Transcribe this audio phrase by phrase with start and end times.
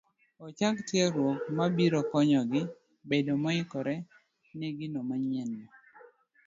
[0.45, 2.61] ochak tiegruok mabiro konyogi
[3.09, 3.95] bedo moikore
[4.57, 5.65] ne gino manyienno.